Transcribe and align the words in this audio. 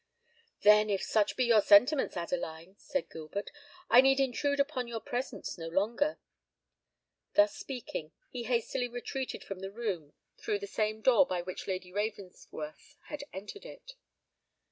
"Then, 0.63 0.89
if 0.89 1.03
such 1.03 1.35
be 1.37 1.43
your 1.45 1.61
sentiments, 1.61 2.17
Adeline," 2.17 2.73
said 2.79 3.07
Gilbert, 3.11 3.51
"I 3.87 4.01
need 4.01 4.19
intrude 4.19 4.59
upon 4.59 4.87
your 4.87 4.99
presence 4.99 5.59
no 5.59 5.67
longer." 5.67 6.17
Thus 7.35 7.55
speaking, 7.55 8.11
he 8.31 8.45
hastily 8.45 8.87
retreated 8.87 9.43
from 9.43 9.59
the 9.59 9.69
room 9.69 10.13
through 10.39 10.57
the 10.57 10.65
same 10.65 11.01
door 11.01 11.27
by 11.27 11.43
which 11.43 11.67
Lady 11.67 11.93
Ravensworth 11.93 12.95
had 13.09 13.23
entered 13.31 13.63
it. 13.63 13.93